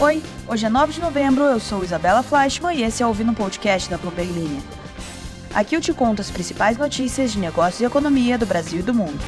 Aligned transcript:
Oi, 0.00 0.22
hoje 0.46 0.64
é 0.64 0.68
9 0.68 0.92
de 0.92 1.00
novembro, 1.00 1.42
eu 1.42 1.58
sou 1.58 1.82
Isabela 1.82 2.22
Fleischmann 2.22 2.78
e 2.78 2.84
esse 2.84 3.02
é 3.02 3.04
o 3.04 3.08
Ouvindo 3.08 3.32
Podcast 3.32 3.90
da 3.90 3.98
Bloomberg 3.98 4.30
Linha. 4.30 4.62
Aqui 5.52 5.74
eu 5.74 5.80
te 5.80 5.92
conto 5.92 6.20
as 6.20 6.30
principais 6.30 6.78
notícias 6.78 7.32
de 7.32 7.40
negócios 7.40 7.80
e 7.80 7.84
economia 7.84 8.38
do 8.38 8.46
Brasil 8.46 8.78
e 8.78 8.82
do 8.82 8.94
mundo. 8.94 9.18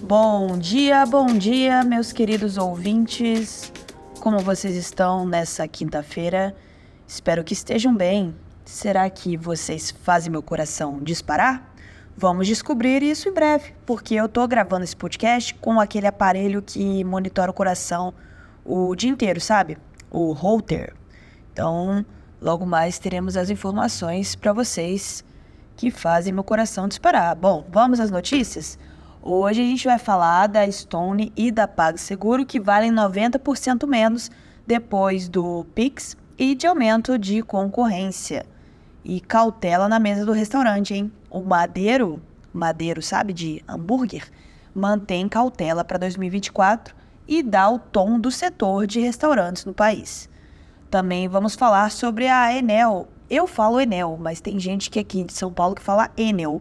Bom 0.00 0.56
dia, 0.58 1.04
bom 1.06 1.26
dia, 1.26 1.82
meus 1.82 2.12
queridos 2.12 2.56
ouvintes. 2.56 3.72
Como 4.20 4.38
vocês 4.38 4.76
estão 4.76 5.26
nessa 5.26 5.66
quinta-feira? 5.66 6.54
Espero 7.08 7.42
que 7.42 7.52
estejam 7.52 7.92
bem. 7.92 8.45
Será 8.66 9.08
que 9.08 9.36
vocês 9.36 9.92
fazem 10.02 10.28
meu 10.28 10.42
coração 10.42 10.98
disparar? 11.00 11.72
Vamos 12.16 12.48
descobrir 12.48 13.00
isso 13.00 13.28
em 13.28 13.32
breve, 13.32 13.72
porque 13.86 14.16
eu 14.16 14.28
tô 14.28 14.44
gravando 14.48 14.82
esse 14.82 14.96
podcast 14.96 15.54
com 15.54 15.78
aquele 15.78 16.08
aparelho 16.08 16.60
que 16.60 17.04
monitora 17.04 17.52
o 17.52 17.54
coração 17.54 18.12
o 18.64 18.96
dia 18.96 19.08
inteiro, 19.08 19.40
sabe? 19.40 19.78
O 20.10 20.32
Holter. 20.32 20.94
Então, 21.52 22.04
logo 22.42 22.66
mais 22.66 22.98
teremos 22.98 23.36
as 23.36 23.50
informações 23.50 24.34
para 24.34 24.52
vocês 24.52 25.24
que 25.76 25.88
fazem 25.88 26.32
meu 26.32 26.42
coração 26.42 26.88
disparar. 26.88 27.36
Bom, 27.36 27.64
vamos 27.70 28.00
às 28.00 28.10
notícias? 28.10 28.76
Hoje 29.22 29.60
a 29.60 29.64
gente 29.64 29.86
vai 29.86 29.98
falar 30.00 30.48
da 30.48 30.68
Stone 30.68 31.32
e 31.36 31.52
da 31.52 31.68
PagSeguro 31.68 32.44
que 32.44 32.58
valem 32.58 32.92
90% 32.92 33.86
menos 33.86 34.28
depois 34.66 35.28
do 35.28 35.64
Pix 35.72 36.16
e 36.36 36.56
de 36.56 36.66
aumento 36.66 37.16
de 37.16 37.42
concorrência. 37.42 38.55
E 39.08 39.20
cautela 39.20 39.88
na 39.88 40.00
mesa 40.00 40.26
do 40.26 40.32
restaurante, 40.32 40.92
hein? 40.92 41.12
O 41.30 41.40
Madeiro, 41.40 42.20
Madeiro, 42.52 43.00
sabe, 43.00 43.32
de 43.32 43.62
hambúrguer, 43.68 44.24
mantém 44.74 45.28
cautela 45.28 45.84
para 45.84 45.96
2024 45.96 46.92
e 47.28 47.40
dá 47.40 47.70
o 47.70 47.78
tom 47.78 48.18
do 48.18 48.32
setor 48.32 48.84
de 48.84 48.98
restaurantes 48.98 49.64
no 49.64 49.72
país. 49.72 50.28
Também 50.90 51.28
vamos 51.28 51.54
falar 51.54 51.92
sobre 51.92 52.26
a 52.26 52.52
Enel. 52.52 53.06
Eu 53.30 53.46
falo 53.46 53.80
Enel, 53.80 54.18
mas 54.20 54.40
tem 54.40 54.58
gente 54.58 54.90
que 54.90 54.98
aqui 54.98 55.22
de 55.22 55.34
São 55.34 55.52
Paulo 55.52 55.76
que 55.76 55.82
fala 55.82 56.10
Enel. 56.16 56.60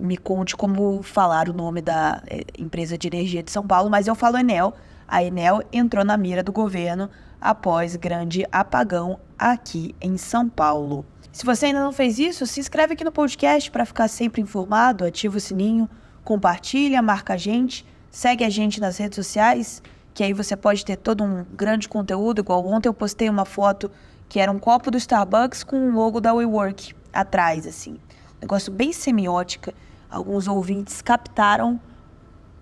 Me 0.00 0.16
conte 0.16 0.56
como 0.56 1.02
falar 1.02 1.50
o 1.50 1.52
nome 1.52 1.82
da 1.82 2.22
é, 2.26 2.40
empresa 2.58 2.96
de 2.96 3.06
energia 3.06 3.42
de 3.42 3.50
São 3.50 3.66
Paulo, 3.66 3.90
mas 3.90 4.06
eu 4.06 4.14
falo 4.14 4.38
Enel. 4.38 4.72
A 5.06 5.22
Enel 5.22 5.60
entrou 5.70 6.06
na 6.06 6.16
mira 6.16 6.42
do 6.42 6.52
governo 6.52 7.10
após 7.38 7.96
grande 7.96 8.46
apagão 8.50 9.20
aqui 9.38 9.94
em 10.00 10.16
São 10.16 10.48
Paulo. 10.48 11.04
Se 11.34 11.44
você 11.44 11.66
ainda 11.66 11.82
não 11.82 11.92
fez 11.92 12.20
isso, 12.20 12.46
se 12.46 12.60
inscreve 12.60 12.94
aqui 12.94 13.02
no 13.02 13.10
podcast 13.10 13.68
para 13.68 13.84
ficar 13.84 14.06
sempre 14.06 14.40
informado, 14.40 15.04
ativa 15.04 15.36
o 15.36 15.40
sininho, 15.40 15.90
compartilha, 16.22 17.02
marca 17.02 17.34
a 17.34 17.36
gente, 17.36 17.84
segue 18.08 18.44
a 18.44 18.48
gente 18.48 18.80
nas 18.80 18.98
redes 18.98 19.16
sociais, 19.16 19.82
que 20.14 20.22
aí 20.22 20.32
você 20.32 20.56
pode 20.56 20.84
ter 20.84 20.94
todo 20.94 21.24
um 21.24 21.44
grande 21.52 21.88
conteúdo. 21.88 22.38
Igual 22.40 22.64
ontem 22.64 22.88
eu 22.88 22.94
postei 22.94 23.28
uma 23.28 23.44
foto 23.44 23.90
que 24.28 24.38
era 24.38 24.50
um 24.50 24.60
copo 24.60 24.92
do 24.92 24.96
Starbucks 24.96 25.64
com 25.64 25.88
o 25.88 25.92
logo 25.92 26.20
da 26.20 26.32
WeWork 26.32 26.94
atrás, 27.12 27.66
assim. 27.66 27.98
Negócio 28.40 28.72
bem 28.72 28.92
semiótica. 28.92 29.74
Alguns 30.08 30.46
ouvintes 30.46 31.02
captaram 31.02 31.80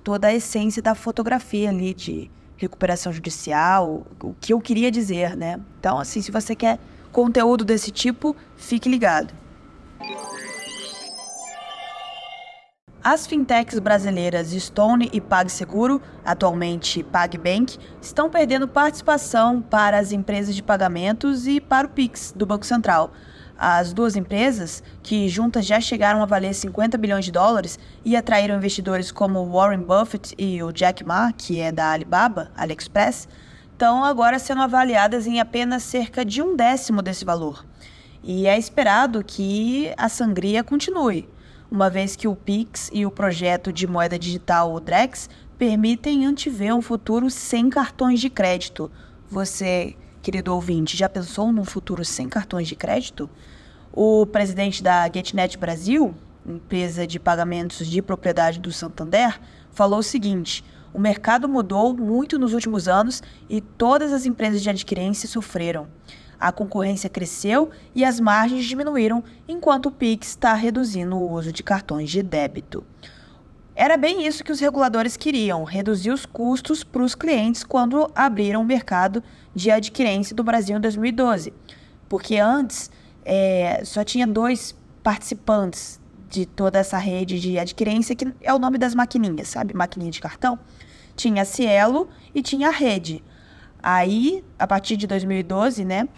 toda 0.03 0.29
a 0.29 0.35
essência 0.35 0.81
da 0.81 0.95
fotografia 0.95 1.69
ali 1.69 1.93
de 1.93 2.31
recuperação 2.57 3.13
judicial, 3.13 4.07
o 4.19 4.33
que 4.41 4.55
eu 4.55 4.61
queria 4.63 4.91
dizer, 4.91 5.37
né? 5.37 5.61
Então, 5.79 5.99
assim, 5.99 6.23
se 6.23 6.33
você 6.33 6.57
quer 6.57 6.79
conteúdo 7.13 7.65
desse 7.65 7.91
tipo, 7.91 8.35
fique 8.57 8.89
ligado. 8.89 9.33
As 13.05 13.27
fintechs 13.27 13.81
brasileiras 13.81 14.51
Stone 14.53 15.11
e 15.13 15.21
PagSeguro, 15.21 16.01
atualmente 16.25 17.03
PagBank, 17.03 17.77
estão 18.01 18.31
perdendo 18.31 18.69
participação 18.69 19.61
para 19.61 19.99
as 19.99 20.13
empresas 20.13 20.55
de 20.55 20.63
pagamentos 20.63 21.49
e 21.49 21.61
para 21.61 21.89
o 21.89 21.91
Pix 21.91 22.33
do 22.35 22.47
Banco 22.47 22.65
Central. 22.65 23.13
As 23.59 23.93
duas 23.93 24.15
empresas, 24.15 24.85
que 25.03 25.29
juntas 25.29 25.67
já 25.67 25.81
chegaram 25.81 26.23
a 26.23 26.27
valer 26.27 26.55
50 26.55 26.97
bilhões 26.97 27.25
de 27.25 27.33
dólares 27.33 27.77
e 28.05 28.17
atraíram 28.17 28.57
investidores 28.57 29.11
como 29.11 29.51
Warren 29.51 29.83
Buffett 29.83 30.35
e 30.39 30.63
o 30.63 30.73
Jack 30.73 31.05
Ma, 31.05 31.33
que 31.33 31.61
é 31.61 31.73
da 31.73 31.91
Alibaba, 31.91 32.53
AliExpress, 32.57 33.29
estão 33.83 34.05
agora 34.05 34.39
sendo 34.39 34.63
avaliadas 34.63 35.27
em 35.27 35.41
apenas 35.41 35.83
cerca 35.83 36.25
de 36.25 36.41
um 36.41 36.55
décimo 36.55 37.03
desse 37.03 37.25
valor. 37.25 37.67
E 38.23 38.47
é 38.47 38.57
esperado 38.57 39.25
que 39.25 39.93
a 39.97 40.09
sangria 40.09 40.63
continue, 40.63 41.29
uma 41.69 41.91
vez 41.91 42.15
que 42.15 42.29
o 42.29 42.37
Pix 42.37 42.89
e 42.93 43.05
o 43.05 43.11
projeto 43.11 43.73
de 43.73 43.85
moeda 43.89 44.17
digital, 44.17 44.73
o 44.73 44.79
Drex, 44.79 45.29
permitem 45.59 46.25
antever 46.25 46.73
um 46.73 46.81
futuro 46.81 47.29
sem 47.29 47.69
cartões 47.69 48.21
de 48.21 48.31
crédito. 48.31 48.89
Você, 49.29 49.97
querido 50.23 50.55
ouvinte, 50.55 50.97
já 50.97 51.09
pensou 51.09 51.53
num 51.53 51.65
futuro 51.65 52.05
sem 52.05 52.29
cartões 52.29 52.69
de 52.69 52.77
crédito? 52.77 53.29
O 53.93 54.25
presidente 54.27 54.81
da 54.81 55.11
GetNet 55.13 55.59
Brasil, 55.59 56.15
empresa 56.47 57.05
de 57.05 57.19
pagamentos 57.19 57.89
de 57.89 58.01
propriedade 58.01 58.61
do 58.61 58.71
Santander, 58.71 59.41
falou 59.73 59.99
o 59.99 60.05
seguinte: 60.05 60.65
o 60.93 60.99
mercado 60.99 61.49
mudou 61.49 61.95
muito 61.97 62.39
nos 62.39 62.53
últimos 62.53 62.87
anos 62.87 63.23
e 63.49 63.61
todas 63.61 64.13
as 64.13 64.27
empresas 64.27 64.63
de 64.63 64.71
adquirência 64.71 65.29
sofreram. 65.29 65.87
A 66.39 66.51
concorrência 66.51 67.09
cresceu 67.09 67.71
e 67.95 68.05
as 68.05 68.19
margens 68.19 68.65
diminuíram, 68.65 69.23
enquanto 69.47 69.87
o 69.87 69.93
Pix 69.93 70.29
está 70.29 70.55
reduzindo 70.55 71.17
o 71.17 71.31
uso 71.31 71.53
de 71.53 71.63
cartões 71.63 72.11
de 72.11 72.23
débito. 72.23 72.85
Era 73.75 73.97
bem 73.97 74.27
isso 74.27 74.45
que 74.45 74.53
os 74.53 74.61
reguladores 74.61 75.17
queriam: 75.17 75.65
reduzir 75.65 76.11
os 76.11 76.27
custos 76.27 76.85
para 76.85 77.03
os 77.03 77.15
clientes 77.15 77.65
quando 77.65 78.11
abriram 78.15 78.61
o 78.61 78.65
mercado 78.65 79.23
de 79.55 79.71
adquirência 79.71 80.37
do 80.37 80.45
Brasil 80.45 80.77
em 80.77 80.81
2012. 80.81 81.55
Porque 82.09 82.37
antes 82.37 82.91
é, 83.25 83.83
só 83.85 84.05
tinha 84.05 84.27
dois 84.27 84.75
participantes 85.03 86.01
de 86.29 86.47
toda 86.47 86.79
essa 86.79 86.99
rede 86.99 87.39
de 87.39 87.59
adquirência, 87.59 88.17
que 88.17 88.27
é 88.41 88.53
o 88.53 88.59
nome 88.59 88.79
das 88.79 88.95
maquininhas, 88.95 89.49
sabe? 89.49 89.75
Maquininha 89.75 90.11
de 90.11 90.21
cartão. 90.21 90.59
Tinha 91.17 91.43
a 91.43 91.45
Cielo 91.45 92.09
e 92.35 92.43
tinha 92.43 92.69
a 92.69 92.73
Rede. 92.73 93.23
Aí, 93.83 94.45
a 94.59 94.67
partir 94.67 94.97
de 94.97 95.07
2012, 95.07 95.85
né, 95.85 96.09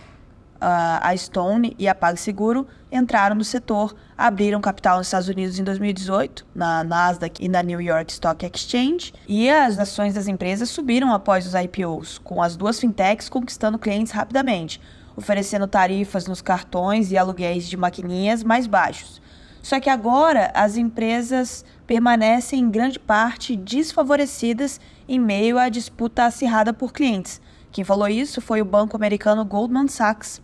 a 0.60 1.14
Stone 1.16 1.74
e 1.78 1.86
a 1.88 1.94
PagSeguro 1.94 2.66
entraram 2.90 3.36
no 3.36 3.44
setor, 3.44 3.94
abriram 4.16 4.60
capital 4.60 4.98
nos 4.98 5.08
Estados 5.08 5.28
Unidos 5.28 5.58
em 5.58 5.64
2018, 5.64 6.46
na 6.54 6.82
Nasdaq 6.84 7.44
e 7.44 7.48
na 7.48 7.62
New 7.62 7.80
York 7.80 8.12
Stock 8.12 8.46
Exchange, 8.46 9.12
e 9.26 9.50
as 9.50 9.78
ações 9.78 10.14
das 10.14 10.28
empresas 10.28 10.70
subiram 10.70 11.12
após 11.12 11.46
os 11.46 11.54
IPOs, 11.54 12.18
com 12.18 12.42
as 12.42 12.56
duas 12.56 12.78
fintechs 12.78 13.28
conquistando 13.28 13.78
clientes 13.78 14.12
rapidamente, 14.12 14.80
oferecendo 15.16 15.66
tarifas 15.66 16.26
nos 16.26 16.40
cartões 16.40 17.10
e 17.10 17.18
aluguéis 17.18 17.68
de 17.68 17.76
maquininhas 17.76 18.42
mais 18.42 18.66
baixos. 18.66 19.20
Só 19.64 19.80
que 19.80 19.88
agora 19.88 20.52
as 20.54 20.76
empresas 20.76 21.64
permanecem 21.86 22.60
em 22.60 22.70
grande 22.70 22.98
parte 22.98 23.56
desfavorecidas 23.56 24.78
em 25.08 25.18
meio 25.18 25.56
à 25.58 25.70
disputa 25.70 26.26
acirrada 26.26 26.74
por 26.74 26.92
clientes. 26.92 27.40
Quem 27.72 27.82
falou 27.82 28.06
isso 28.06 28.42
foi 28.42 28.60
o 28.60 28.64
banco 28.64 28.94
americano 28.94 29.42
Goldman 29.42 29.88
Sachs. 29.88 30.38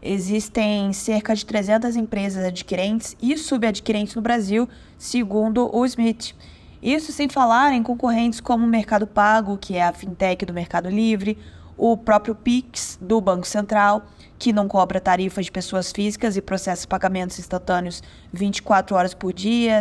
Existem 0.00 0.92
cerca 0.92 1.34
de 1.34 1.44
300 1.44 1.96
empresas 1.96 2.44
adquirentes 2.44 3.16
e 3.20 3.36
subadquirentes 3.36 4.14
no 4.14 4.22
Brasil, 4.22 4.68
segundo 4.96 5.68
o 5.76 5.84
Smith. 5.84 6.32
Isso 6.80 7.10
sem 7.10 7.28
falar 7.28 7.72
em 7.72 7.82
concorrentes 7.82 8.40
como 8.40 8.64
o 8.64 8.68
Mercado 8.68 9.04
Pago, 9.04 9.58
que 9.58 9.74
é 9.74 9.82
a 9.82 9.92
fintech 9.92 10.46
do 10.46 10.54
Mercado 10.54 10.88
Livre, 10.88 11.36
o 11.82 11.96
próprio 11.96 12.34
Pix 12.34 12.98
do 13.00 13.22
Banco 13.22 13.46
Central, 13.46 14.04
que 14.38 14.52
não 14.52 14.68
cobra 14.68 15.00
tarifas 15.00 15.46
de 15.46 15.50
pessoas 15.50 15.90
físicas 15.90 16.36
e 16.36 16.42
processa 16.42 16.86
pagamentos 16.86 17.38
instantâneos 17.38 18.02
24 18.30 18.94
horas 18.94 19.14
por 19.14 19.32
dia, 19.32 19.80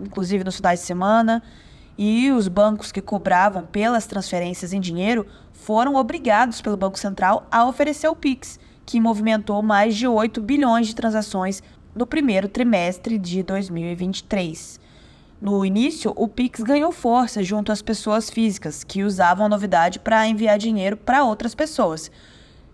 inclusive 0.00 0.42
nos 0.42 0.56
finais 0.56 0.80
de 0.80 0.86
semana. 0.86 1.42
E 1.98 2.32
os 2.32 2.48
bancos 2.48 2.90
que 2.90 3.02
cobravam 3.02 3.66
pelas 3.66 4.06
transferências 4.06 4.72
em 4.72 4.80
dinheiro 4.80 5.26
foram 5.52 5.96
obrigados 5.96 6.62
pelo 6.62 6.78
Banco 6.78 6.98
Central 6.98 7.46
a 7.52 7.66
oferecer 7.66 8.08
o 8.08 8.16
Pix, 8.16 8.58
que 8.86 8.98
movimentou 8.98 9.60
mais 9.62 9.94
de 9.94 10.08
8 10.08 10.40
bilhões 10.40 10.86
de 10.86 10.94
transações 10.94 11.62
no 11.94 12.06
primeiro 12.06 12.48
trimestre 12.48 13.18
de 13.18 13.42
2023. 13.42 14.80
No 15.40 15.64
início, 15.64 16.12
o 16.16 16.28
Pix 16.28 16.60
ganhou 16.60 16.92
força 16.92 17.42
junto 17.42 17.70
às 17.70 17.82
pessoas 17.82 18.30
físicas, 18.30 18.84
que 18.84 19.02
usavam 19.02 19.46
a 19.46 19.48
novidade 19.48 19.98
para 19.98 20.26
enviar 20.26 20.56
dinheiro 20.58 20.96
para 20.96 21.24
outras 21.24 21.54
pessoas. 21.54 22.10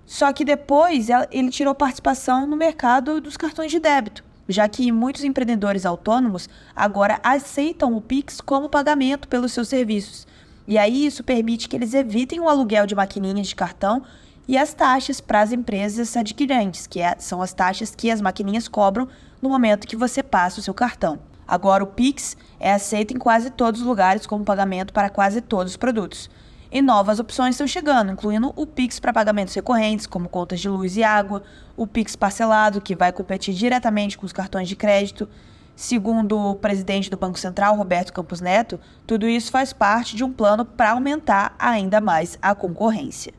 Só 0.07 0.33
que 0.33 0.45
depois 0.45 1.09
ele 1.31 1.51
tirou 1.51 1.75
participação 1.75 2.47
no 2.47 2.57
mercado 2.57 3.21
dos 3.21 3.37
cartões 3.37 3.71
de 3.71 3.79
débito, 3.79 4.25
já 4.49 4.69
que 4.69 4.93
muitos 4.93 5.25
empreendedores 5.25 5.87
autônomos 5.87 6.49
agora 6.75 7.19
aceitam 7.23 7.97
o 7.97 8.01
Pix 8.01 8.41
como 8.41 8.69
pagamento 8.69 9.27
pelos 9.27 9.53
seus 9.53 9.69
serviços. 9.69 10.27
E 10.67 10.77
aí 10.79 11.07
isso 11.07 11.25
permite 11.25 11.69
que 11.69 11.77
eles 11.77 11.95
evitem 11.95 12.41
o 12.41 12.49
aluguel 12.49 12.87
de 12.87 12.95
maquininhas 12.95 13.49
de 13.49 13.57
cartão 13.57 14.03
e 14.47 14.59
as 14.59 14.75
taxas 14.75 15.21
para 15.21 15.41
as 15.41 15.53
empresas 15.53 16.17
adquirentes, 16.17 16.87
que 16.87 17.01
é, 17.01 17.17
são 17.19 17.41
as 17.41 17.53
taxas 17.53 17.95
que 17.95 18.11
as 18.11 18.21
maquininhas 18.21 18.69
cobram 18.69 19.09
no 19.41 19.49
momento 19.49 19.87
que 19.87 19.97
você 19.97 20.23
passa 20.23 20.61
o 20.61 20.63
seu 20.63 20.75
cartão. 20.75 21.30
Agora, 21.51 21.83
o 21.83 21.89
Pix 21.89 22.37
é 22.61 22.73
aceito 22.73 23.13
em 23.13 23.19
quase 23.19 23.51
todos 23.51 23.81
os 23.81 23.87
lugares 23.87 24.25
como 24.25 24.45
pagamento 24.45 24.93
para 24.93 25.11
quase 25.11 25.41
todos 25.41 25.73
os 25.73 25.77
produtos. 25.77 26.31
E 26.71 26.81
novas 26.81 27.19
opções 27.19 27.57
estão 27.57 27.67
chegando, 27.67 28.13
incluindo 28.13 28.53
o 28.55 28.65
Pix 28.65 29.01
para 29.01 29.13
pagamentos 29.13 29.53
recorrentes, 29.53 30.07
como 30.07 30.29
contas 30.29 30.61
de 30.61 30.69
luz 30.69 30.97
e 30.97 31.03
água, 31.03 31.43
o 31.77 31.89
Pix 31.89 32.15
parcelado, 32.15 32.81
que 32.81 32.95
vai 32.95 33.11
competir 33.11 33.53
diretamente 33.53 34.17
com 34.17 34.25
os 34.25 34.33
cartões 34.33 34.69
de 34.69 34.77
crédito. 34.77 35.29
Segundo 35.75 36.39
o 36.39 36.55
presidente 36.55 37.11
do 37.11 37.17
Banco 37.17 37.37
Central, 37.37 37.75
Roberto 37.75 38.13
Campos 38.13 38.41
Neto, 38.41 38.79
tudo 39.05 39.27
isso 39.27 39.51
faz 39.51 39.73
parte 39.73 40.15
de 40.15 40.23
um 40.23 40.33
plano 40.33 40.65
para 40.65 40.93
aumentar 40.93 41.57
ainda 41.59 42.01
mais 42.01 42.39
a 42.41 42.55
concorrência. 42.55 43.35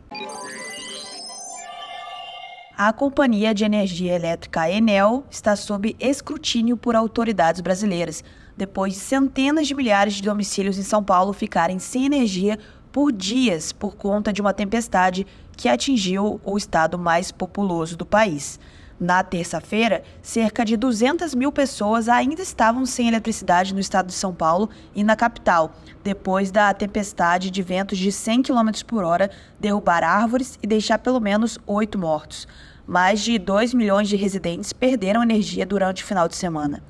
A 2.78 2.92
Companhia 2.94 3.54
de 3.54 3.66
Energia 3.66 4.16
Elétrica 4.16 4.70
Enel 4.72 5.26
está 5.30 5.56
sob 5.56 5.96
escrutínio 6.00 6.78
por 6.78 6.96
autoridades 6.96 7.62
brasileiras, 7.62 8.24
depois 8.58 8.94
de 8.94 9.00
centenas 9.00 9.68
de 9.68 9.76
milhares 9.76 10.16
de 10.16 10.24
domicílios 10.24 10.78
em 10.78 10.84
São 10.84 11.04
Paulo 11.04 11.34
ficarem 11.34 11.80
sem 11.80 12.06
energia 12.06 12.58
por 12.92 13.12
dias 13.12 13.72
por 13.72 13.96
conta 13.96 14.32
de 14.32 14.42
uma 14.42 14.54
tempestade 14.54 15.28
que 15.56 15.68
atingiu 15.68 16.40
o 16.44 16.58
estado 16.58 16.98
mais 16.98 17.32
populoso 17.32 17.96
do 17.98 18.06
país. 18.06 18.60
Na 19.02 19.24
terça-feira, 19.24 20.04
cerca 20.22 20.64
de 20.64 20.78
200 20.78 21.34
mil 21.34 21.52
pessoas 21.52 22.08
ainda 22.08 22.44
estavam 22.44 22.86
sem 22.86 23.08
eletricidade 23.08 23.74
no 23.74 23.80
estado 23.80 24.06
de 24.06 24.14
São 24.14 24.32
Paulo 24.32 24.70
e 24.94 25.04
na 25.04 25.16
capital, 25.16 25.74
depois 26.04 26.52
da 26.52 26.72
tempestade 26.72 27.50
de 27.50 27.64
ventos 27.64 27.98
de 27.98 28.12
100 28.12 28.44
km 28.44 28.70
por 28.86 29.04
hora 29.04 29.32
derrubar 29.60 30.04
árvores 30.04 30.60
e 30.62 30.68
deixar 30.68 31.00
pelo 31.00 31.20
menos 31.20 31.58
oito 31.66 31.98
mortos. 31.98 32.48
Mais 32.86 33.22
de 33.22 33.40
2 33.40 33.74
milhões 33.74 34.08
de 34.08 34.16
residentes 34.16 34.72
perderam 34.72 35.24
energia 35.24 35.66
durante 35.66 36.04
o 36.04 36.06
final 36.06 36.28
de 36.28 36.36
semana. 36.36 36.84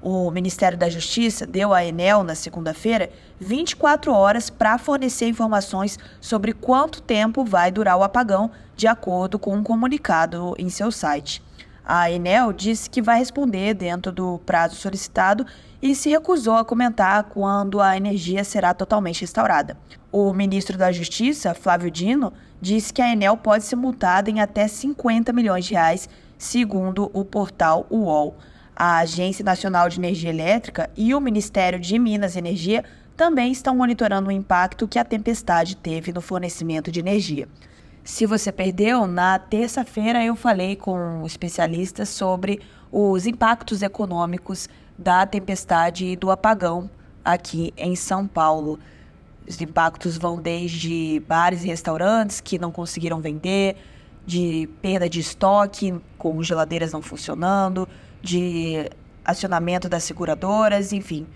O 0.00 0.30
Ministério 0.30 0.78
da 0.78 0.88
Justiça 0.88 1.44
deu 1.44 1.74
à 1.74 1.84
Enel, 1.84 2.22
na 2.22 2.36
segunda-feira, 2.36 3.10
24 3.40 4.12
horas 4.12 4.48
para 4.48 4.78
fornecer 4.78 5.26
informações 5.26 5.98
sobre 6.20 6.52
quanto 6.52 7.02
tempo 7.02 7.44
vai 7.44 7.72
durar 7.72 7.96
o 7.96 8.04
apagão, 8.04 8.48
de 8.76 8.86
acordo 8.86 9.40
com 9.40 9.56
um 9.56 9.64
comunicado 9.64 10.54
em 10.56 10.68
seu 10.68 10.92
site. 10.92 11.47
A 11.88 12.10
Enel 12.10 12.52
disse 12.52 12.90
que 12.90 13.00
vai 13.00 13.18
responder 13.18 13.72
dentro 13.72 14.12
do 14.12 14.38
prazo 14.44 14.76
solicitado 14.76 15.46
e 15.80 15.94
se 15.94 16.10
recusou 16.10 16.56
a 16.56 16.64
comentar 16.64 17.24
quando 17.24 17.80
a 17.80 17.96
energia 17.96 18.44
será 18.44 18.74
totalmente 18.74 19.22
restaurada. 19.22 19.74
O 20.12 20.34
ministro 20.34 20.76
da 20.76 20.92
Justiça, 20.92 21.54
Flávio 21.54 21.90
Dino, 21.90 22.30
disse 22.60 22.92
que 22.92 23.00
a 23.00 23.10
Enel 23.10 23.38
pode 23.38 23.64
ser 23.64 23.76
multada 23.76 24.30
em 24.30 24.38
até 24.38 24.68
50 24.68 25.32
milhões 25.32 25.64
de 25.64 25.72
reais, 25.72 26.08
segundo 26.36 27.10
o 27.14 27.24
portal 27.24 27.86
UOL 27.90 28.36
a 28.78 28.98
Agência 28.98 29.44
Nacional 29.44 29.88
de 29.88 29.98
Energia 29.98 30.30
Elétrica 30.30 30.88
e 30.96 31.12
o 31.12 31.20
Ministério 31.20 31.80
de 31.80 31.98
Minas 31.98 32.36
e 32.36 32.38
Energia 32.38 32.84
também 33.16 33.50
estão 33.50 33.74
monitorando 33.74 34.28
o 34.28 34.32
impacto 34.32 34.86
que 34.86 35.00
a 35.00 35.04
tempestade 35.04 35.76
teve 35.76 36.12
no 36.12 36.20
fornecimento 36.20 36.92
de 36.92 37.00
energia. 37.00 37.48
Se 38.08 38.24
você 38.24 38.50
perdeu, 38.50 39.06
na 39.06 39.38
terça-feira 39.38 40.24
eu 40.24 40.34
falei 40.34 40.74
com 40.74 41.26
especialistas 41.26 42.08
sobre 42.08 42.58
os 42.90 43.26
impactos 43.26 43.82
econômicos 43.82 44.66
da 44.96 45.26
tempestade 45.26 46.06
e 46.06 46.16
do 46.16 46.30
apagão 46.30 46.90
aqui 47.22 47.72
em 47.76 47.94
São 47.94 48.26
Paulo. 48.26 48.78
Os 49.46 49.60
impactos 49.60 50.16
vão 50.16 50.40
desde 50.40 51.22
bares 51.28 51.62
e 51.62 51.66
restaurantes 51.66 52.40
que 52.40 52.58
não 52.58 52.72
conseguiram 52.72 53.20
vender, 53.20 53.76
de 54.24 54.70
perda 54.80 55.06
de 55.06 55.20
estoque, 55.20 55.94
com 56.16 56.42
geladeiras 56.42 56.92
não 56.92 57.02
funcionando, 57.02 57.86
de 58.22 58.90
acionamento 59.22 59.86
das 59.86 60.02
seguradoras, 60.02 60.94
enfim. 60.94 61.26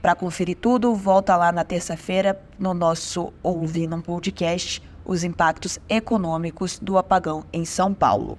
Para 0.00 0.14
conferir 0.14 0.56
tudo, 0.56 0.94
volta 0.94 1.36
lá 1.36 1.52
na 1.52 1.62
terça-feira 1.62 2.42
no 2.58 2.72
nosso 2.72 3.34
Ouvindo 3.42 3.94
um 3.94 4.00
Podcast, 4.00 4.82
os 5.04 5.24
impactos 5.24 5.78
econômicos 5.88 6.78
do 6.78 6.98
apagão 6.98 7.44
em 7.52 7.64
São 7.64 7.92
Paulo. 7.92 8.38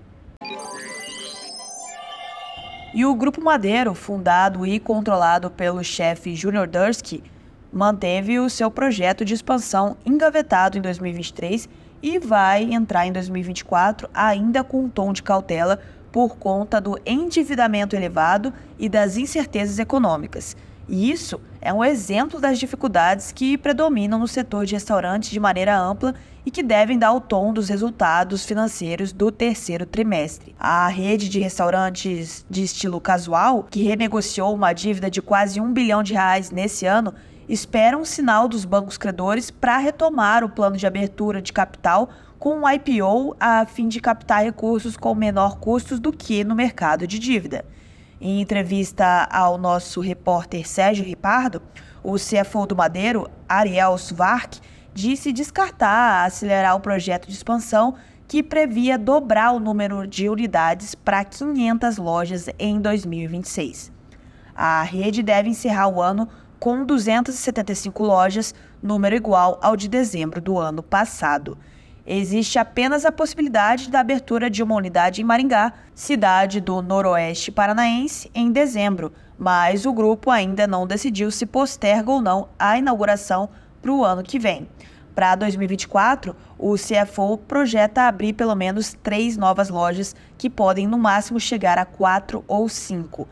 E 2.94 3.06
o 3.06 3.15
Grupo 3.15 3.44
Madeiro, 3.44 3.95
fundado 3.95 4.68
e 4.68 4.80
controlado 4.80 5.50
pelo 5.50 5.83
chefe 5.83 6.36
Junior 6.36 6.68
Dursky, 6.68 7.24
manteve 7.71 8.39
o 8.39 8.50
seu 8.50 8.69
projeto 8.69 9.25
de 9.25 9.33
expansão 9.33 9.98
engavetado 10.06 10.77
em 10.77 10.81
2023 10.81 11.68
e 12.04 12.19
vai 12.19 12.71
entrar 12.71 13.07
em 13.07 13.12
2024 13.12 14.07
ainda 14.13 14.63
com 14.63 14.83
um 14.83 14.89
tom 14.89 15.12
de 15.12 15.24
cautela 15.24 15.80
por 16.12 16.38
conta 16.38 16.80
do 16.80 17.00
endividamento 17.04 17.95
elevado 17.95 18.54
e 18.77 18.88
das 18.88 19.18
incertezas 19.18 19.80
econômicas. 19.80 20.56
E 20.88 21.09
isso 21.09 21.42
é 21.59 21.74
um 21.74 21.83
exemplo 21.83 22.39
das 22.39 22.59
dificuldades 22.59 23.31
que 23.31 23.57
predominam 23.57 24.19
no 24.19 24.27
setor 24.27 24.66
de 24.66 24.75
restaurantes 24.75 25.31
de 25.31 25.39
maneira 25.39 25.75
ampla 25.75 26.13
e 26.45 26.51
que 26.51 26.62
devem 26.62 26.98
dar 26.98 27.13
o 27.13 27.22
tom 27.22 27.54
dos 27.54 27.69
resultados 27.69 28.45
financeiros 28.45 29.12
do 29.13 29.31
terceiro 29.31 29.86
trimestre. 29.86 30.56
A 30.60 30.88
rede 30.88 31.30
de 31.30 31.40
restaurantes 31.40 32.45
de 32.50 32.63
estilo 32.63 33.00
casual, 33.00 33.63
que 33.69 33.84
renegociou 33.84 34.54
uma 34.54 34.74
dívida 34.74 35.10
de 35.10 35.22
quase 35.22 35.62
um 35.62 35.72
bilhão 35.72 36.04
de 36.04 36.13
reais 36.13 36.51
nesse 36.51 36.86
ano, 36.86 37.13
espera 37.48 37.98
um 37.98 38.06
sinal 38.06 38.48
dos 38.48 38.66
bancos 38.66 38.98
credores 38.98 39.51
para 39.51 39.78
retomar 39.78 40.44
o 40.44 40.50
plano 40.50 40.78
de 40.78 40.88
abertura 40.88 41.42
de 41.42 41.54
capital 41.54 42.10
com 42.40 42.60
um 42.60 42.69
IPO 42.69 43.36
a 43.40 43.66
fim 43.66 43.88
de 43.88 44.01
captar 44.01 44.44
recursos 44.44 44.98
com 44.98 45.16
menor 45.16 45.60
custos 45.60 46.00
do 46.00 46.12
que 46.12 46.44
no 46.44 46.56
mercado 46.56 47.07
de 47.07 47.18
dívida. 47.19 47.63
Em 48.19 48.42
entrevista 48.42 49.28
ao 49.31 49.57
nosso 49.57 50.00
repórter 50.00 50.68
Sérgio 50.68 51.04
Ripardo, 51.06 51.62
o 52.04 52.16
CFO 52.16 52.66
do 52.66 52.75
Madeiro, 52.75 53.30
Ariel 53.48 53.98
Disse 54.94 55.34
descartar 55.34 56.25
acelerar 56.25 56.75
o 56.75 56.80
projeto 56.80 57.28
de 57.28 57.34
expansão 57.34 57.95
que 58.28 58.44
previa 58.44 58.98
dobrar 58.98 59.51
o 59.51 59.60
número 59.60 60.07
de 60.07 60.30
unidades 60.30 60.94
para 60.94 61.25
500 61.25 61.98
lojas 61.98 62.48
em 62.60 62.80
2026. 62.80 63.92
A 64.56 64.84
rede 64.84 65.24
deve 65.24 65.50
encerrar 65.50 65.88
o 65.88 66.00
ano 66.00 66.30
com 66.60 66.86
275 66.86 68.04
lojas, 68.04 68.54
número 68.81 69.16
igual 69.16 69.60
ao 69.63 69.75
de 69.75 69.88
dezembro 69.88 70.40
do 70.40 70.60
ano 70.60 70.84
passado. 70.84 71.57
Existe 72.06 72.60
apenas 72.60 73.04
a 73.04 73.12
possibilidade 73.12 73.90
da 73.90 74.01
abertura 74.01 74.50
de 74.50 74.62
uma 74.62 74.75
unidade 74.75 75.22
em 75.22 75.25
Maringá, 75.25 75.74
cidade 75.95 76.62
do 76.62 76.81
Noroeste 76.81 77.51
Paranaense, 77.51 78.30
em 78.35 78.52
dezembro, 78.52 79.12
mas 79.38 79.85
o 79.85 79.94
grupo 79.94 80.30
ainda 80.30 80.68
não 80.68 80.85
decidiu 80.85 81.31
se 81.31 81.45
posterga 81.45 82.12
ou 82.12 82.21
não 82.21 82.50
a 82.59 82.78
inauguração 82.78 83.50
para 83.83 83.92
o 83.92 84.06
ano 84.06 84.23
que 84.23 84.40
vem. 84.40 84.68
Para 85.13 85.35
2024, 85.35 86.35
o 86.57 86.75
CFO 86.75 87.37
projeta 87.37 88.07
abrir 88.07 88.33
pelo 88.33 88.56
menos 88.56 88.95
três 89.04 89.37
novas 89.37 89.69
lojas, 89.69 90.16
que 90.37 90.49
podem 90.49 90.87
no 90.87 90.97
máximo 90.97 91.40
chegar 91.40 91.78
a 91.78 91.85
quatro 91.85 92.44
ou 92.47 92.68
cinco. 92.68 93.28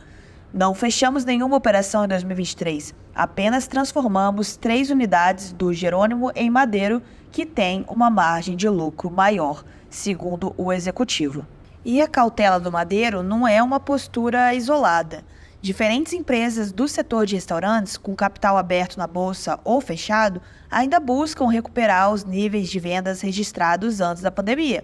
Não 0.54 0.76
fechamos 0.76 1.24
nenhuma 1.24 1.56
operação 1.56 2.04
em 2.04 2.08
2023, 2.10 2.94
apenas 3.16 3.68
transformamos 3.68 4.58
três 4.58 4.90
unidades 4.90 5.54
do 5.54 5.74
Jerônimo 5.74 6.32
em 6.36 6.50
Madeiro 6.50 7.02
que 7.32 7.46
tem 7.46 7.86
uma 7.88 8.10
margem 8.10 8.58
de 8.58 8.68
lucro 8.68 9.10
maior, 9.10 9.64
segundo 9.90 10.54
o 10.58 10.74
executivo. 10.74 11.48
E 11.84 12.02
a 12.02 12.08
cautela 12.08 12.60
do 12.60 12.72
Madeiro 12.72 13.24
não 13.24 13.48
é 13.48 13.64
uma 13.64 13.80
postura 13.80 14.54
isolada. 14.54 15.24
Diferentes 15.62 16.14
empresas 16.14 16.72
do 16.72 16.88
setor 16.88 17.28
de 17.28 17.36
restaurantes, 17.36 17.96
com 17.96 18.16
capital 18.16 18.58
aberto 18.58 18.98
na 18.98 19.06
bolsa 19.06 19.60
ou 19.64 19.80
fechado, 19.80 20.42
ainda 20.72 21.00
buscam 21.00 21.46
recuperar 21.48 22.12
os 22.12 22.24
níveis 22.24 22.68
de 22.68 22.80
vendas 22.80 23.22
registrados 23.22 24.02
antes 24.02 24.24
da 24.24 24.32
pandemia. 24.32 24.84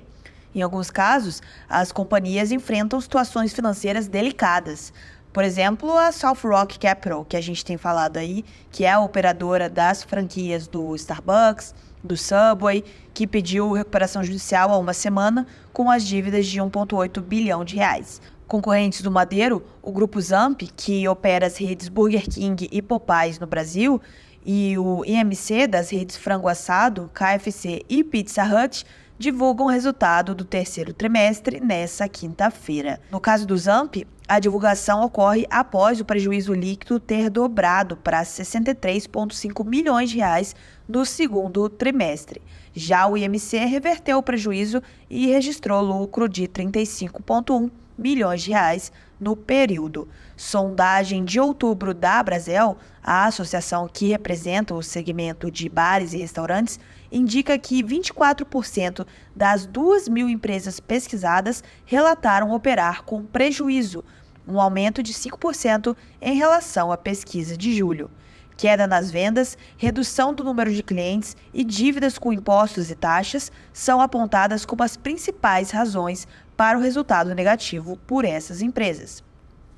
Em 0.54 0.62
alguns 0.62 0.92
casos, 0.92 1.42
as 1.68 1.92
companhias 1.92 2.52
enfrentam 2.52 3.02
situações 3.02 3.54
financeiras 3.54 4.08
delicadas. 4.08 4.94
Por 5.34 5.44
exemplo, 5.44 5.98
a 5.98 6.12
South 6.12 6.38
Rock 6.44 6.78
Capital, 6.78 7.26
que 7.26 7.36
a 7.36 7.42
gente 7.42 7.66
tem 7.66 7.76
falado 7.76 8.18
aí, 8.18 8.46
que 8.72 8.86
é 8.86 8.92
a 8.92 9.00
operadora 9.00 9.68
das 9.68 10.04
franquias 10.04 10.68
do 10.68 10.96
Starbucks, 10.96 11.74
do 12.04 12.16
Subway, 12.16 12.84
que 13.16 13.26
pediu 13.26 13.72
recuperação 13.72 14.24
judicial 14.24 14.72
há 14.72 14.78
uma 14.78 14.94
semana 14.94 15.48
com 15.74 15.90
as 15.90 16.04
dívidas 16.06 16.46
de 16.46 16.60
1,8 16.60 17.20
bilhão 17.20 17.66
de 17.66 17.78
reais. 17.78 18.22
Concorrentes 18.48 19.02
do 19.02 19.12
Madeiro, 19.12 19.62
o 19.82 19.92
grupo 19.92 20.22
Zamp, 20.22 20.62
que 20.76 21.06
opera 21.06 21.48
as 21.48 21.58
redes 21.58 21.90
Burger 21.90 22.24
King 22.30 22.70
e 22.72 22.82
Popeyes 22.82 23.38
no 23.40 23.46
Brasil, 23.46 24.02
e 24.46 24.78
o 24.78 25.04
IMC 25.04 25.68
das 25.68 25.90
redes 25.90 26.16
Frango 26.16 26.48
Assado, 26.48 27.12
KFC 27.14 27.84
e 27.90 28.06
Pizza 28.06 28.44
Hut, 28.46 28.86
divulgam 29.20 29.66
o 29.66 29.70
resultado 29.70 30.34
do 30.34 30.46
terceiro 30.46 30.94
trimestre 30.94 31.60
nesta 31.60 32.08
quinta-feira. 32.08 33.02
No 33.12 33.20
caso 33.20 33.46
do 33.46 33.58
Zamp, 33.58 34.08
a 34.26 34.40
divulgação 34.40 35.04
ocorre 35.04 35.46
após 35.50 36.00
o 36.00 36.06
prejuízo 36.06 36.54
líquido 36.54 37.02
ter 37.02 37.30
dobrado 37.30 37.98
para 37.98 38.24
63,5 38.24 39.66
milhões 39.66 40.10
de 40.10 40.18
reais 40.18 40.56
no 40.88 41.06
segundo 41.06 41.68
trimestre. 41.68 42.42
Já 42.74 43.08
o 43.08 43.18
IMC 43.18 43.58
reverteu 43.66 44.18
o 44.18 44.24
prejuízo 44.24 44.82
e 45.10 45.28
registrou 45.28 45.82
lucro 45.82 46.30
de 46.30 46.48
35,1 46.48 47.70
milhões 47.98 48.42
de 48.42 48.52
reais 48.52 48.92
no 49.20 49.36
período. 49.36 50.08
Sondagem 50.36 51.26
de 51.26 51.40
outubro 51.40 51.94
da 51.94 52.22
Brasel, 52.22 52.78
a 53.04 53.26
associação 53.26 53.90
que 53.92 54.08
representa 54.08 54.74
o 54.74 54.84
segmento 54.84 55.50
de 55.50 55.68
bares 55.68 56.14
e 56.14 56.18
restaurantes, 56.18 56.80
indica 57.12 57.58
que 57.58 57.84
24% 57.84 59.06
das 59.36 59.66
2 59.66 60.08
mil 60.10 60.30
empresas 60.30 60.80
pesquisadas 60.80 61.64
relataram 61.86 62.52
operar 62.52 63.04
com 63.04 63.24
prejuízo, 63.24 64.04
um 64.48 64.60
aumento 64.60 65.02
de 65.02 65.14
5% 65.14 65.96
em 66.22 66.36
relação 66.36 66.92
à 66.92 66.98
pesquisa 66.98 67.58
de 67.58 67.76
julho. 67.76 68.10
Queda 68.58 68.88
nas 68.88 69.12
vendas, 69.12 69.56
redução 69.78 70.34
do 70.34 70.44
número 70.44 70.74
de 70.74 70.82
clientes 70.82 71.38
e 71.54 71.64
dívidas 71.64 72.18
com 72.18 72.34
impostos 72.34 72.90
e 72.90 72.96
taxas 72.96 73.52
são 73.72 74.02
apontadas 74.02 74.66
como 74.66 74.82
as 74.82 74.98
principais 74.98 75.70
razões 75.70 76.28
para 76.58 76.78
o 76.78 76.82
resultado 76.82 77.34
negativo 77.36 77.96
por 78.08 78.26
essas 78.26 78.62
empresas. 78.62 79.24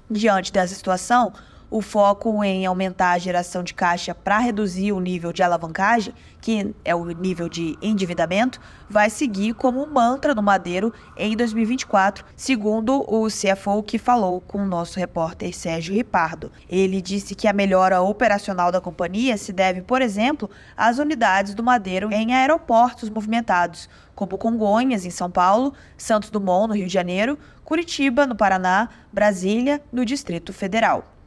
Diante 0.09 0.51
dessa 0.51 0.73
situação, 0.73 1.33
o 1.69 1.81
foco 1.81 2.43
em 2.43 2.65
aumentar 2.65 3.11
a 3.11 3.17
geração 3.17 3.63
de 3.63 3.73
caixa 3.73 4.15
para 4.15 4.39
reduzir 4.39 4.91
o 4.91 4.99
nível 4.99 5.31
de 5.31 5.43
alavancagem, 5.43 6.13
que 6.41 6.73
é 6.83 6.95
o 6.95 7.05
nível 7.05 7.47
de 7.47 7.77
endividamento, 7.81 8.59
vai 8.89 9.09
seguir 9.09 9.53
como 9.53 9.83
um 9.83 9.93
mantra 9.93 10.33
no 10.33 10.41
Madeiro 10.41 10.93
em 11.15 11.35
2024, 11.35 12.25
segundo 12.35 13.05
o 13.07 13.27
CFO 13.27 13.83
que 13.83 13.97
falou 13.97 14.41
com 14.41 14.63
o 14.63 14.65
nosso 14.65 14.97
repórter 14.97 15.53
Sérgio 15.53 15.93
Ripardo. 15.93 16.51
Ele 16.69 17.01
disse 17.01 17.35
que 17.35 17.47
a 17.47 17.53
melhora 17.53 18.01
operacional 18.01 18.71
da 18.71 18.81
companhia 18.81 19.37
se 19.37 19.53
deve, 19.53 19.81
por 19.81 20.01
exemplo, 20.01 20.49
às 20.75 20.97
unidades 20.97 21.53
do 21.53 21.63
Madeiro 21.63 22.11
em 22.11 22.33
aeroportos 22.33 23.09
movimentados, 23.09 23.89
como 24.15 24.37
Congonhas, 24.37 25.05
em 25.05 25.09
São 25.09 25.29
Paulo, 25.29 25.73
Santos 25.97 26.29
Dumont, 26.29 26.67
no 26.67 26.75
Rio 26.75 26.87
de 26.87 26.93
Janeiro, 26.93 27.37
Curitiba, 27.63 28.25
no 28.25 28.35
Paraná, 28.35 28.89
Brasília, 29.13 29.81
no 29.91 30.03
Distrito 30.03 30.51
Federal. 30.51 31.18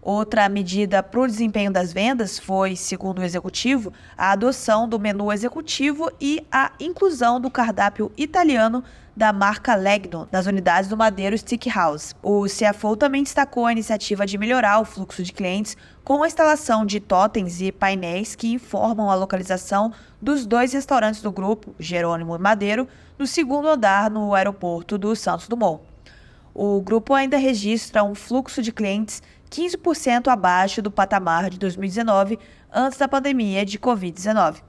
Outra 0.00 0.48
medida 0.48 1.02
para 1.02 1.20
o 1.20 1.26
desempenho 1.26 1.72
das 1.72 1.92
vendas 1.92 2.38
foi, 2.38 2.76
segundo 2.76 3.18
o 3.18 3.24
executivo, 3.24 3.92
a 4.16 4.30
adoção 4.30 4.88
do 4.88 4.98
menu 4.98 5.32
executivo 5.32 6.10
e 6.20 6.44
a 6.52 6.72
inclusão 6.78 7.40
do 7.40 7.50
cardápio 7.50 8.12
italiano 8.16 8.84
da 9.16 9.32
marca 9.32 9.74
Legno 9.74 10.28
nas 10.30 10.46
unidades 10.46 10.88
do 10.88 10.96
Madeiro 10.96 11.36
Stick 11.36 11.66
House. 11.66 12.14
O 12.22 12.44
CFO 12.44 12.96
também 12.96 13.24
destacou 13.24 13.66
a 13.66 13.72
iniciativa 13.72 14.24
de 14.24 14.38
melhorar 14.38 14.78
o 14.78 14.84
fluxo 14.84 15.24
de 15.24 15.32
clientes 15.32 15.76
com 16.04 16.22
a 16.22 16.26
instalação 16.28 16.86
de 16.86 17.00
totens 17.00 17.60
e 17.60 17.72
painéis 17.72 18.36
que 18.36 18.52
informam 18.52 19.10
a 19.10 19.16
localização 19.16 19.92
dos 20.22 20.46
dois 20.46 20.72
restaurantes 20.72 21.20
do 21.20 21.32
grupo, 21.32 21.74
Jerônimo 21.80 22.36
e 22.36 22.38
Madeiro, 22.38 22.86
no 23.18 23.26
segundo 23.26 23.66
andar 23.66 24.08
no 24.08 24.32
aeroporto 24.32 24.96
do 24.96 25.16
Santos 25.16 25.48
Dumont. 25.48 25.82
O 26.54 26.80
grupo 26.80 27.12
ainda 27.14 27.36
registra 27.36 28.04
um 28.04 28.14
fluxo 28.14 28.62
de 28.62 28.72
clientes 28.72 29.22
15% 29.48 30.28
abaixo 30.28 30.80
do 30.80 30.90
patamar 30.90 31.50
de 31.50 31.58
2019, 31.58 32.38
antes 32.72 32.98
da 32.98 33.08
pandemia 33.08 33.64
de 33.64 33.78
Covid-19. 33.78 34.62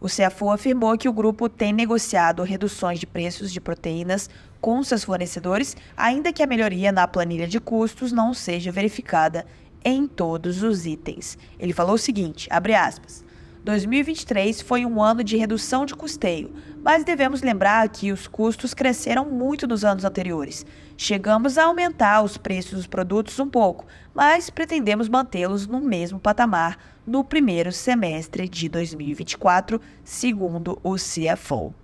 O 0.00 0.06
CFO 0.08 0.50
afirmou 0.50 0.96
que 0.98 1.08
o 1.08 1.12
grupo 1.12 1.48
tem 1.48 1.72
negociado 1.72 2.42
reduções 2.42 2.98
de 2.98 3.06
preços 3.06 3.50
de 3.50 3.60
proteínas 3.60 4.28
com 4.60 4.82
seus 4.82 5.04
fornecedores, 5.04 5.76
ainda 5.96 6.32
que 6.32 6.42
a 6.42 6.46
melhoria 6.46 6.92
na 6.92 7.08
planilha 7.08 7.46
de 7.46 7.58
custos 7.58 8.12
não 8.12 8.34
seja 8.34 8.70
verificada 8.70 9.46
em 9.84 10.06
todos 10.06 10.62
os 10.62 10.84
itens. 10.84 11.38
Ele 11.58 11.72
falou 11.72 11.94
o 11.94 11.98
seguinte, 11.98 12.48
abre 12.50 12.74
aspas, 12.74 13.24
2023 13.66 14.60
foi 14.60 14.86
um 14.86 15.02
ano 15.02 15.24
de 15.24 15.36
redução 15.36 15.84
de 15.84 15.92
custeio, 15.92 16.52
mas 16.84 17.02
devemos 17.02 17.42
lembrar 17.42 17.88
que 17.88 18.12
os 18.12 18.28
custos 18.28 18.72
cresceram 18.72 19.24
muito 19.24 19.66
nos 19.66 19.84
anos 19.84 20.04
anteriores. 20.04 20.64
Chegamos 20.96 21.58
a 21.58 21.64
aumentar 21.64 22.22
os 22.22 22.36
preços 22.36 22.74
dos 22.74 22.86
produtos 22.86 23.40
um 23.40 23.50
pouco, 23.50 23.84
mas 24.14 24.48
pretendemos 24.50 25.08
mantê-los 25.08 25.66
no 25.66 25.80
mesmo 25.80 26.20
patamar 26.20 26.78
no 27.04 27.24
primeiro 27.24 27.72
semestre 27.72 28.48
de 28.48 28.68
2024, 28.68 29.80
segundo 30.04 30.78
o 30.84 30.94
CFO. 30.94 31.74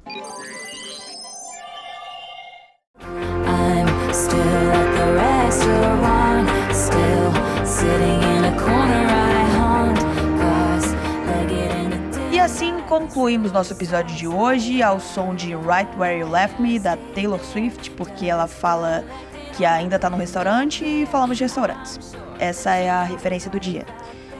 Still 6.72 7.66
sitting 7.66 8.22
in 8.22 8.44
a 8.46 8.56
corner 8.58 9.11
concluímos 12.92 13.52
nosso 13.52 13.72
episódio 13.72 14.14
de 14.14 14.28
hoje 14.28 14.82
ao 14.82 15.00
som 15.00 15.34
de 15.34 15.56
Right 15.56 15.90
Where 15.96 16.18
You 16.18 16.28
Left 16.28 16.60
Me 16.60 16.78
da 16.78 16.94
Taylor 17.14 17.42
Swift, 17.42 17.90
porque 17.92 18.26
ela 18.26 18.46
fala 18.46 19.02
que 19.56 19.64
ainda 19.64 19.98
tá 19.98 20.10
no 20.10 20.18
restaurante 20.18 20.84
e 20.84 21.06
falamos 21.06 21.38
de 21.38 21.44
restaurantes. 21.44 22.14
Essa 22.38 22.74
é 22.74 22.90
a 22.90 23.02
referência 23.02 23.50
do 23.50 23.58
dia. 23.58 23.86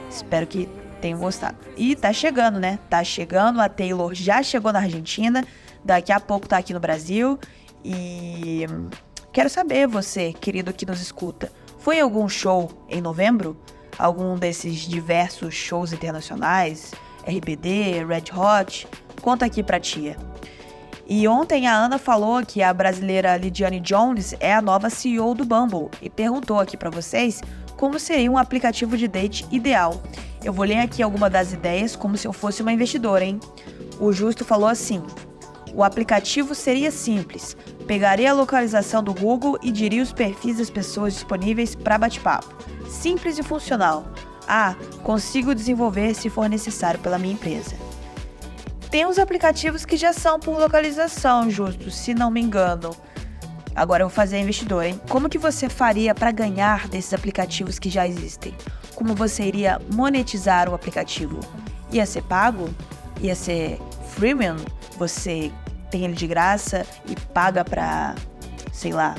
Espero 0.07 0.45
que 0.45 0.69
tenham 1.01 1.17
gostado. 1.17 1.57
E 1.75 1.95
tá 1.95 2.13
chegando, 2.13 2.59
né? 2.59 2.77
Tá 2.91 3.03
chegando, 3.03 3.59
a 3.59 3.67
Taylor 3.67 4.13
já 4.13 4.43
chegou 4.43 4.71
na 4.71 4.81
Argentina, 4.81 5.43
daqui 5.83 6.11
a 6.11 6.19
pouco 6.19 6.47
tá 6.47 6.59
aqui 6.59 6.75
no 6.75 6.79
Brasil 6.79 7.39
e 7.83 8.67
quero 9.31 9.49
saber 9.49 9.87
você, 9.87 10.31
querido 10.31 10.71
que 10.71 10.85
nos 10.85 11.01
escuta, 11.01 11.51
foi 11.79 11.99
algum 11.99 12.29
show 12.29 12.69
em 12.87 13.01
novembro? 13.01 13.57
Algum 13.97 14.37
desses 14.37 14.81
diversos 14.81 15.55
shows 15.55 15.91
internacionais? 15.91 16.91
RBD, 17.27 18.05
Red 18.05 18.31
Hot? 18.35 18.87
Conta 19.21 19.45
aqui 19.45 19.63
pra 19.63 19.79
tia. 19.79 20.17
E 21.07 21.27
ontem 21.27 21.67
a 21.67 21.75
Ana 21.75 21.97
falou 21.97 22.45
que 22.45 22.63
a 22.63 22.73
brasileira 22.73 23.35
Lidiane 23.35 23.79
Jones 23.79 24.35
é 24.39 24.53
a 24.53 24.61
nova 24.61 24.89
CEO 24.89 25.33
do 25.33 25.43
Bumble 25.43 25.89
e 26.01 26.09
perguntou 26.09 26.59
aqui 26.59 26.77
para 26.77 26.89
vocês 26.89 27.41
como 27.75 27.99
seria 27.99 28.31
um 28.31 28.37
aplicativo 28.37 28.97
de 28.97 29.07
date 29.07 29.45
ideal. 29.51 30.01
Eu 30.43 30.53
vou 30.53 30.65
ler 30.65 30.79
aqui 30.79 31.03
alguma 31.03 31.29
das 31.29 31.53
ideias 31.53 31.95
como 31.95 32.17
se 32.17 32.27
eu 32.27 32.33
fosse 32.33 32.61
uma 32.61 32.71
investidora, 32.71 33.23
hein? 33.23 33.39
O 33.99 34.11
Justo 34.11 34.45
falou 34.45 34.67
assim: 34.67 35.03
o 35.73 35.83
aplicativo 35.83 36.53
seria 36.53 36.91
simples. 36.91 37.57
Pegaria 37.87 38.31
a 38.31 38.33
localização 38.33 39.03
do 39.03 39.13
Google 39.13 39.57
e 39.61 39.71
diria 39.71 40.03
os 40.03 40.13
perfis 40.13 40.57
das 40.57 40.69
pessoas 40.69 41.13
disponíveis 41.13 41.75
para 41.75 41.97
bate-papo. 41.97 42.55
Simples 42.87 43.37
e 43.37 43.43
funcional. 43.43 44.05
Ah, 44.47 44.75
consigo 45.03 45.55
desenvolver 45.55 46.13
se 46.13 46.29
for 46.29 46.49
necessário 46.49 46.99
pela 46.99 47.17
minha 47.17 47.33
empresa. 47.33 47.75
Tem 48.89 49.05
uns 49.05 49.17
aplicativos 49.17 49.85
que 49.85 49.97
já 49.97 50.13
são 50.13 50.39
por 50.39 50.59
localização, 50.59 51.49
justo, 51.49 51.89
se 51.89 52.13
não 52.13 52.29
me 52.29 52.39
engano. 52.39 52.95
Agora 53.75 54.03
eu 54.03 54.07
vou 54.07 54.15
fazer 54.15 54.39
investidor, 54.39 54.83
hein? 54.83 55.01
Como 55.09 55.27
que 55.27 55.37
você 55.39 55.67
faria 55.67 56.13
para 56.13 56.31
ganhar 56.31 56.87
desses 56.87 57.13
aplicativos 57.13 57.79
que 57.79 57.89
já 57.89 58.07
existem? 58.07 58.53
Como 58.93 59.15
você 59.15 59.43
iria 59.43 59.81
monetizar 59.91 60.69
o 60.69 60.75
aplicativo? 60.75 61.39
Ia 61.91 62.05
ser 62.05 62.21
pago? 62.23 62.69
Ia 63.19 63.35
ser 63.35 63.79
freemium? 64.09 64.57
Você 64.99 65.51
tem 65.89 66.05
ele 66.05 66.13
de 66.13 66.27
graça 66.27 66.85
e 67.07 67.15
paga 67.33 67.65
para, 67.65 68.13
sei 68.71 68.93
lá, 68.93 69.15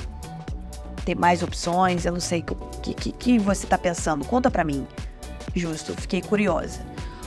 ter 1.04 1.16
mais 1.16 1.42
opções? 1.42 2.04
Eu 2.04 2.12
não 2.12 2.20
sei 2.20 2.44
o 2.48 2.54
que, 2.80 2.94
que, 2.94 3.12
que 3.12 3.38
você 3.40 3.64
está 3.64 3.76
pensando. 3.76 4.24
Conta 4.24 4.52
para 4.52 4.62
mim. 4.62 4.86
Justo, 5.54 5.94
fiquei 5.94 6.22
curiosa. 6.22 6.80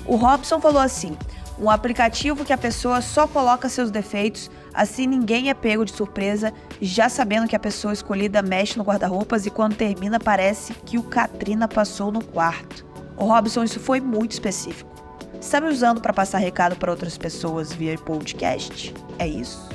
O 0.05 0.15
Robson 0.15 0.59
falou 0.59 0.81
assim: 0.81 1.17
um 1.59 1.69
aplicativo 1.69 2.45
que 2.45 2.53
a 2.53 2.57
pessoa 2.57 3.01
só 3.01 3.27
coloca 3.27 3.67
seus 3.67 3.89
defeitos, 3.89 4.49
assim 4.73 5.07
ninguém 5.07 5.49
é 5.49 5.53
pego 5.53 5.83
de 5.83 5.91
surpresa, 5.91 6.53
já 6.79 7.09
sabendo 7.09 7.47
que 7.47 7.55
a 7.55 7.59
pessoa 7.59 7.93
escolhida 7.93 8.41
mexe 8.41 8.77
no 8.77 8.83
guarda-roupas 8.83 9.45
e 9.45 9.49
quando 9.49 9.75
termina 9.75 10.19
parece 10.19 10.73
que 10.73 10.97
o 10.97 11.03
Katrina 11.03 11.67
passou 11.67 12.11
no 12.11 12.23
quarto. 12.23 12.85
O 13.17 13.25
Robson, 13.25 13.63
isso 13.63 13.79
foi 13.79 13.99
muito 13.99 14.33
específico. 14.33 14.89
Está 15.41 15.59
me 15.59 15.69
usando 15.69 15.99
para 15.99 16.13
passar 16.13 16.37
recado 16.37 16.75
para 16.75 16.91
outras 16.91 17.17
pessoas 17.17 17.73
via 17.73 17.97
podcast? 17.97 18.93
É 19.17 19.27
isso? 19.27 19.67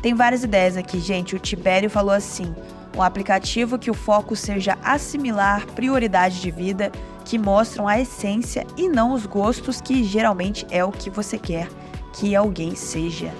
Tem 0.00 0.14
várias 0.14 0.42
ideias 0.42 0.76
aqui, 0.78 0.98
gente. 0.98 1.36
O 1.36 1.38
Tibério 1.38 1.90
falou 1.90 2.14
assim: 2.14 2.54
um 2.96 3.02
aplicativo 3.02 3.78
que 3.78 3.90
o 3.90 3.94
foco 3.94 4.34
seja 4.34 4.78
assimilar 4.82 5.66
prioridade 5.66 6.40
de 6.40 6.50
vida 6.50 6.90
que 7.24 7.38
mostram 7.38 7.86
a 7.86 8.00
essência 8.00 8.66
e 8.76 8.88
não 8.88 9.12
os 9.12 9.26
gostos, 9.26 9.80
que 9.80 10.02
geralmente 10.04 10.66
é 10.70 10.84
o 10.84 10.90
que 10.90 11.10
você 11.10 11.38
quer 11.38 11.68
que 12.12 12.34
alguém 12.34 12.74
seja. 12.74 13.32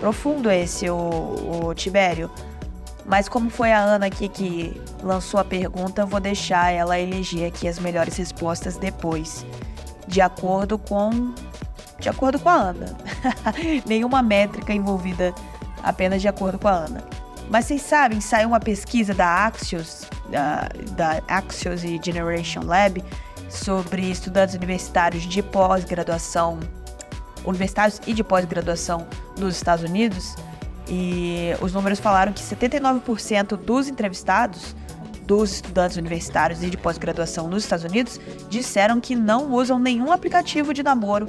Profundo 0.00 0.50
esse, 0.50 0.88
o, 0.88 1.66
o 1.66 1.74
Tibério. 1.74 2.30
Mas 3.04 3.28
como 3.28 3.48
foi 3.48 3.72
a 3.72 3.78
Ana 3.78 4.06
aqui 4.06 4.28
que 4.28 4.80
lançou 5.02 5.40
a 5.40 5.44
pergunta, 5.44 6.02
eu 6.02 6.06
vou 6.06 6.20
deixar 6.20 6.70
ela 6.70 6.98
eleger 6.98 7.48
aqui 7.48 7.66
as 7.66 7.78
melhores 7.78 8.16
respostas 8.16 8.76
depois, 8.76 9.46
de 10.06 10.20
acordo 10.20 10.78
com 10.78 11.32
de 11.98 12.08
acordo 12.08 12.38
com 12.38 12.48
a 12.48 12.54
Ana. 12.54 12.96
Nenhuma 13.86 14.22
métrica 14.22 14.72
envolvida, 14.72 15.34
apenas 15.82 16.20
de 16.20 16.28
acordo 16.28 16.58
com 16.58 16.68
a 16.68 16.72
Ana. 16.72 17.02
Mas 17.50 17.64
vocês 17.64 17.82
sabem, 17.82 18.20
saiu 18.20 18.48
uma 18.48 18.60
pesquisa 18.60 19.14
da 19.14 19.46
Axios, 19.46 20.04
da, 20.28 20.68
da 20.92 21.22
Axios 21.26 21.82
e 21.82 21.98
Generation 22.00 22.60
Lab, 22.62 23.02
sobre 23.48 24.10
estudantes 24.10 24.54
universitários 24.54 25.24
de 25.24 25.42
pós-graduação, 25.42 26.58
universitários 27.44 28.00
e 28.06 28.12
de 28.12 28.22
pós-graduação 28.22 29.06
nos 29.38 29.56
Estados 29.56 29.84
Unidos. 29.84 30.34
E 30.88 31.50
os 31.60 31.72
números 31.72 31.98
falaram 31.98 32.32
que 32.32 32.42
79% 32.42 33.56
dos 33.56 33.88
entrevistados, 33.88 34.74
dos 35.24 35.54
estudantes 35.54 35.96
universitários 35.96 36.62
e 36.62 36.70
de 36.70 36.76
pós-graduação 36.76 37.48
nos 37.48 37.64
Estados 37.64 37.84
Unidos, 37.84 38.18
disseram 38.48 39.00
que 39.00 39.14
não 39.14 39.52
usam 39.52 39.78
nenhum 39.78 40.10
aplicativo 40.10 40.72
de 40.72 40.82
namoro. 40.82 41.28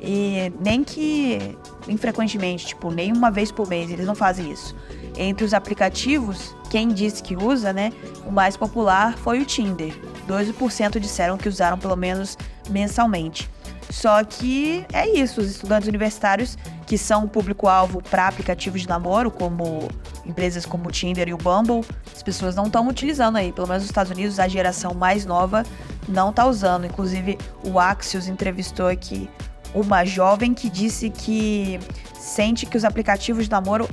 E 0.00 0.52
nem 0.60 0.84
que 0.84 1.56
infrequentemente, 1.88 2.66
tipo, 2.66 2.90
nem 2.90 3.12
uma 3.12 3.30
vez 3.30 3.50
por 3.50 3.68
mês, 3.68 3.90
eles 3.90 4.06
não 4.06 4.14
fazem 4.14 4.50
isso. 4.50 4.74
Entre 5.16 5.44
os 5.44 5.54
aplicativos, 5.54 6.54
quem 6.70 6.88
disse 6.88 7.22
que 7.22 7.36
usa, 7.36 7.72
né? 7.72 7.92
O 8.26 8.32
mais 8.32 8.56
popular 8.56 9.16
foi 9.18 9.40
o 9.40 9.44
Tinder. 9.44 9.94
12% 10.24 10.98
disseram 10.98 11.36
que 11.36 11.48
usaram 11.48 11.78
pelo 11.78 11.96
menos 11.96 12.36
mensalmente. 12.70 13.50
Só 13.90 14.24
que 14.24 14.84
é 14.92 15.08
isso, 15.08 15.40
os 15.40 15.50
estudantes 15.50 15.88
universitários 15.88 16.56
que 16.86 16.98
são 16.98 17.24
o 17.24 17.28
público-alvo 17.28 18.02
para 18.02 18.28
aplicativos 18.28 18.82
de 18.82 18.88
namoro, 18.88 19.30
como 19.30 19.88
empresas 20.24 20.66
como 20.66 20.88
o 20.88 20.92
Tinder 20.92 21.28
e 21.28 21.34
o 21.34 21.38
Bumble, 21.38 21.82
as 22.14 22.22
pessoas 22.22 22.54
não 22.54 22.64
estão 22.64 22.86
utilizando 22.88 23.36
aí. 23.36 23.52
Pelo 23.52 23.66
menos 23.66 23.82
nos 23.82 23.90
Estados 23.90 24.10
Unidos, 24.10 24.38
a 24.38 24.48
geração 24.48 24.94
mais 24.94 25.24
nova 25.24 25.64
não 26.08 26.30
está 26.30 26.46
usando. 26.46 26.86
Inclusive, 26.86 27.38
o 27.62 27.78
Axios 27.78 28.26
entrevistou 28.26 28.88
aqui 28.88 29.28
uma 29.74 30.04
jovem 30.04 30.54
que 30.54 30.70
disse 30.70 31.10
que 31.10 31.80
sente 32.18 32.64
que 32.64 32.76
os 32.76 32.84
aplicativos 32.84 33.44
de 33.44 33.50
namoro 33.50 33.88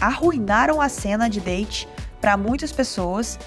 arruinaram 0.00 0.80
a 0.80 0.88
cena 0.88 1.28
de 1.28 1.40
date 1.40 1.88
para 2.20 2.36
muitas 2.36 2.70
pessoas, 2.70 3.38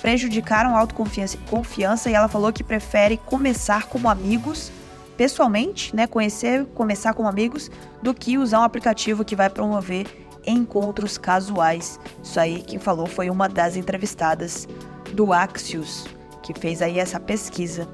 prejudicaram 0.00 0.74
a 0.74 0.80
autoconfiança 0.80 1.38
confiança, 1.48 2.10
e 2.10 2.14
ela 2.14 2.28
falou 2.28 2.52
que 2.52 2.64
prefere 2.64 3.16
começar 3.16 3.86
como 3.86 4.08
amigos 4.08 4.72
pessoalmente, 5.16 5.94
né, 5.94 6.06
conhecer, 6.06 6.64
começar 6.74 7.12
como 7.12 7.28
amigos, 7.28 7.70
do 8.02 8.14
que 8.14 8.38
usar 8.38 8.60
um 8.60 8.62
aplicativo 8.62 9.22
que 9.22 9.36
vai 9.36 9.50
promover 9.50 10.06
encontros 10.46 11.18
casuais. 11.18 12.00
Isso 12.22 12.40
aí 12.40 12.62
quem 12.62 12.78
falou 12.78 13.06
foi 13.06 13.28
uma 13.28 13.46
das 13.46 13.76
entrevistadas 13.76 14.66
do 15.12 15.30
Axios, 15.32 16.06
que 16.42 16.58
fez 16.58 16.80
aí 16.80 16.98
essa 16.98 17.20
pesquisa 17.20 17.86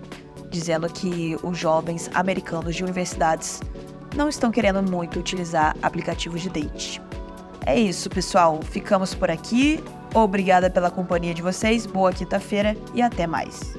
dizendo 0.49 0.89
que 0.89 1.37
os 1.43 1.59
jovens 1.59 2.09
americanos 2.15 2.77
de 2.77 2.85
universidades 2.85 3.61
não 4.15 4.29
estão 4.29 4.53
querendo 4.53 4.81
muito 4.83 5.19
utilizar 5.19 5.77
aplicativos 5.83 6.41
de 6.41 6.49
date. 6.49 7.03
É 7.67 7.79
isso, 7.79 8.09
pessoal. 8.09 8.61
Ficamos 8.63 9.15
por 9.15 9.31
aqui. 9.31 9.83
Obrigada 10.17 10.71
pela 10.71 10.91
companhia 10.91 11.35
de 11.35 11.43
vocês. 11.43 11.85
Boa 11.85 12.11
quinta-feira 12.11 12.75
e 12.95 13.03
até 13.03 13.27
mais. 13.27 13.77